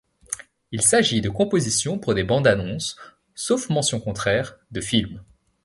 [0.71, 2.95] Il s’agit de compositions pour des bandes-annonces,
[3.35, 5.21] sauf mention contraire, de films.